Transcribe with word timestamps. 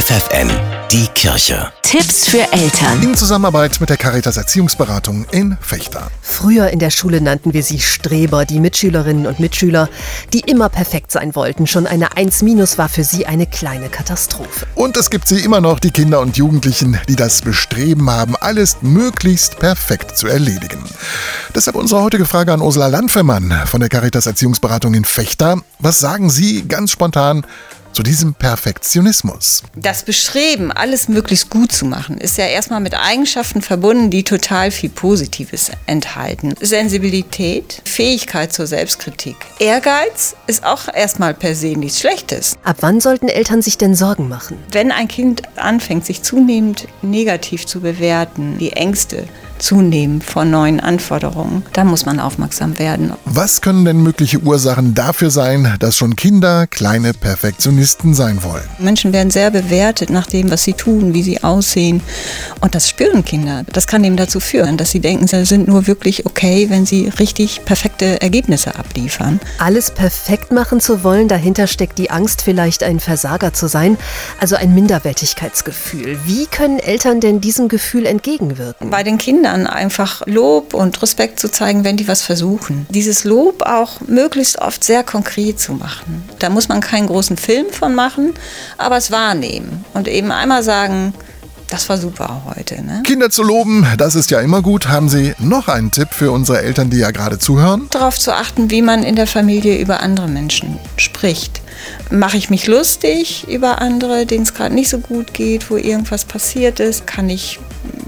FFN, 0.00 0.50
die 0.90 1.06
Kirche. 1.08 1.70
Tipps 1.82 2.26
für 2.26 2.50
Eltern. 2.52 3.02
In 3.02 3.14
Zusammenarbeit 3.14 3.80
mit 3.80 3.90
der 3.90 3.98
Caritas 3.98 4.38
Erziehungsberatung 4.38 5.26
in 5.30 5.58
Fechter. 5.60 6.10
Früher 6.22 6.68
in 6.68 6.78
der 6.78 6.88
Schule 6.88 7.20
nannten 7.20 7.52
wir 7.52 7.62
sie 7.62 7.80
Streber, 7.80 8.46
die 8.46 8.60
Mitschülerinnen 8.60 9.26
und 9.26 9.40
Mitschüler, 9.40 9.90
die 10.32 10.40
immer 10.40 10.70
perfekt 10.70 11.12
sein 11.12 11.34
wollten. 11.34 11.66
Schon 11.66 11.86
eine 11.86 12.16
1 12.16 12.40
minus 12.42 12.78
war 12.78 12.88
für 12.88 13.04
sie 13.04 13.26
eine 13.26 13.46
kleine 13.46 13.90
Katastrophe. 13.90 14.66
Und 14.74 14.96
es 14.96 15.10
gibt 15.10 15.28
sie 15.28 15.40
immer 15.40 15.60
noch, 15.60 15.78
die 15.78 15.90
Kinder 15.90 16.20
und 16.20 16.38
Jugendlichen, 16.38 16.98
die 17.06 17.16
das 17.16 17.42
Bestreben 17.42 18.08
haben, 18.08 18.36
alles 18.36 18.78
möglichst 18.80 19.58
perfekt 19.58 20.16
zu 20.16 20.28
erledigen. 20.28 20.82
Deshalb 21.54 21.76
unsere 21.76 22.02
heutige 22.02 22.24
Frage 22.24 22.54
an 22.54 22.62
Ursula 22.62 22.86
Landfermann 22.86 23.52
von 23.66 23.80
der 23.80 23.90
Caritas 23.90 24.24
Erziehungsberatung 24.24 24.94
in 24.94 25.04
Fechter. 25.04 25.60
Was 25.78 26.00
sagen 26.00 26.30
Sie 26.30 26.66
ganz 26.66 26.90
spontan 26.90 27.44
zu 27.92 28.02
diesem 28.02 28.34
Perfektionismus? 28.34 29.62
Das 29.76 30.04
Bestreben, 30.04 30.72
alles 30.72 31.08
möglichst 31.08 31.50
gut 31.50 31.72
zu 31.72 31.84
machen, 31.84 32.18
ist 32.18 32.38
ja 32.38 32.46
erstmal 32.46 32.80
mit 32.80 32.94
Eigenschaften 32.94 33.62
verbunden, 33.62 34.10
die 34.10 34.24
total 34.24 34.70
viel 34.70 34.90
Positives 34.90 35.70
enthalten. 35.86 36.54
Sensibilität, 36.60 37.82
Fähigkeit 37.84 38.52
zur 38.52 38.66
Selbstkritik. 38.66 39.36
Ehrgeiz 39.58 40.36
ist 40.46 40.64
auch 40.64 40.92
erstmal 40.92 41.34
per 41.34 41.54
se 41.54 41.68
nichts 41.68 42.00
Schlechtes. 42.00 42.56
Ab 42.64 42.76
wann 42.80 43.00
sollten 43.00 43.28
Eltern 43.28 43.62
sich 43.62 43.78
denn 43.78 43.94
Sorgen 43.94 44.28
machen? 44.28 44.58
Wenn 44.72 44.92
ein 44.92 45.08
Kind 45.08 45.42
anfängt, 45.56 46.06
sich 46.06 46.22
zunehmend 46.22 46.88
negativ 47.02 47.66
zu 47.66 47.80
bewerten, 47.80 48.58
die 48.58 48.72
Ängste, 48.72 49.24
zunehmen 49.60 50.20
von 50.20 50.50
neuen 50.50 50.80
Anforderungen. 50.80 51.62
Da 51.72 51.84
muss 51.84 52.06
man 52.06 52.18
aufmerksam 52.18 52.78
werden. 52.78 53.12
Was 53.24 53.60
können 53.60 53.84
denn 53.84 54.02
mögliche 54.02 54.38
Ursachen 54.38 54.94
dafür 54.94 55.30
sein, 55.30 55.76
dass 55.78 55.96
schon 55.96 56.16
Kinder 56.16 56.66
kleine 56.66 57.14
Perfektionisten 57.14 58.14
sein 58.14 58.42
wollen? 58.42 58.64
Menschen 58.78 59.12
werden 59.12 59.30
sehr 59.30 59.50
bewertet 59.50 60.10
nach 60.10 60.26
dem, 60.26 60.50
was 60.50 60.64
sie 60.64 60.72
tun, 60.72 61.14
wie 61.14 61.22
sie 61.22 61.42
aussehen. 61.42 62.00
Und 62.60 62.74
das 62.74 62.88
spüren 62.88 63.24
Kinder. 63.24 63.64
Das 63.72 63.86
kann 63.86 64.02
eben 64.04 64.16
dazu 64.16 64.40
führen, 64.40 64.76
dass 64.76 64.90
sie 64.90 65.00
denken, 65.00 65.26
sie 65.26 65.44
sind 65.44 65.68
nur 65.68 65.86
wirklich 65.86 66.26
okay, 66.26 66.70
wenn 66.70 66.86
sie 66.86 67.08
richtig 67.18 67.64
perfekte 67.64 68.20
Ergebnisse 68.22 68.76
abliefern. 68.76 69.40
Alles 69.58 69.90
perfekt 69.90 70.52
machen 70.52 70.80
zu 70.80 71.04
wollen, 71.04 71.28
dahinter 71.28 71.66
steckt 71.66 71.98
die 71.98 72.10
Angst, 72.10 72.42
vielleicht 72.42 72.82
ein 72.82 73.00
Versager 73.00 73.52
zu 73.52 73.68
sein, 73.68 73.96
also 74.40 74.56
ein 74.56 74.74
Minderwertigkeitsgefühl. 74.74 76.18
Wie 76.24 76.46
können 76.46 76.78
Eltern 76.78 77.20
denn 77.20 77.40
diesem 77.40 77.68
Gefühl 77.68 78.06
entgegenwirken? 78.06 78.90
Bei 78.90 79.02
den 79.02 79.18
Kindern 79.18 79.49
Kindern 79.50 79.66
einfach 79.66 80.22
Lob 80.26 80.74
und 80.74 81.00
Respekt 81.02 81.40
zu 81.40 81.50
zeigen, 81.50 81.84
wenn 81.84 81.96
die 81.96 82.08
was 82.08 82.22
versuchen. 82.22 82.86
Dieses 82.90 83.24
Lob 83.24 83.62
auch 83.62 84.00
möglichst 84.06 84.58
oft 84.60 84.84
sehr 84.84 85.02
konkret 85.02 85.58
zu 85.58 85.72
machen. 85.72 86.28
Da 86.38 86.50
muss 86.50 86.68
man 86.68 86.80
keinen 86.80 87.08
großen 87.08 87.36
Film 87.36 87.66
von 87.70 87.94
machen, 87.94 88.34
aber 88.78 88.96
es 88.96 89.10
wahrnehmen 89.10 89.84
und 89.94 90.08
eben 90.08 90.30
einmal 90.30 90.62
sagen, 90.62 91.14
das 91.68 91.88
war 91.88 91.98
super 91.98 92.42
heute. 92.46 92.82
Ne? 92.82 93.02
Kinder 93.04 93.30
zu 93.30 93.44
loben, 93.44 93.86
das 93.96 94.16
ist 94.16 94.30
ja 94.30 94.40
immer 94.40 94.60
gut. 94.60 94.88
Haben 94.88 95.08
Sie 95.08 95.34
noch 95.38 95.68
einen 95.68 95.92
Tipp 95.92 96.08
für 96.10 96.32
unsere 96.32 96.62
Eltern, 96.62 96.90
die 96.90 96.98
ja 96.98 97.12
gerade 97.12 97.38
zuhören? 97.38 97.86
Darauf 97.90 98.18
zu 98.18 98.34
achten, 98.34 98.70
wie 98.72 98.82
man 98.82 99.04
in 99.04 99.14
der 99.14 99.28
Familie 99.28 99.78
über 99.78 100.00
andere 100.00 100.26
Menschen 100.26 100.78
spricht. 100.96 101.60
Mache 102.10 102.36
ich 102.36 102.50
mich 102.50 102.66
lustig 102.66 103.46
über 103.48 103.80
andere, 103.80 104.26
denen 104.26 104.42
es 104.42 104.54
gerade 104.54 104.74
nicht 104.74 104.90
so 104.90 104.98
gut 104.98 105.32
geht, 105.32 105.70
wo 105.70 105.76
irgendwas 105.76 106.24
passiert 106.24 106.80
ist? 106.80 107.06
Kann 107.06 107.30
ich 107.30 107.60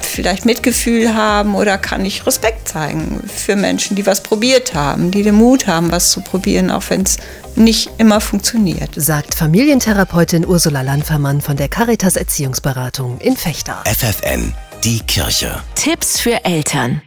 vielleicht 0.00 0.44
Mitgefühl 0.44 1.14
haben 1.14 1.54
oder 1.54 1.78
kann 1.78 2.04
ich 2.04 2.26
Respekt 2.26 2.68
zeigen 2.68 3.20
für 3.28 3.56
Menschen, 3.56 3.96
die 3.96 4.06
was 4.06 4.22
probiert 4.22 4.74
haben, 4.74 5.10
die 5.10 5.22
den 5.22 5.34
Mut 5.34 5.66
haben, 5.66 5.90
was 5.90 6.10
zu 6.10 6.20
probieren, 6.20 6.70
auch 6.70 6.84
wenn 6.88 7.02
es 7.02 7.18
nicht 7.54 7.90
immer 7.98 8.20
funktioniert. 8.20 8.90
Sagt 8.96 9.34
Familientherapeutin 9.34 10.46
Ursula 10.46 10.82
Landfermann 10.82 11.40
von 11.40 11.56
der 11.56 11.68
Caritas 11.68 12.16
Erziehungsberatung 12.16 13.18
in 13.18 13.36
Fechter. 13.36 13.82
FFN, 13.84 14.52
die 14.84 15.00
Kirche. 15.00 15.62
Tipps 15.74 16.20
für 16.20 16.44
Eltern. 16.44 17.02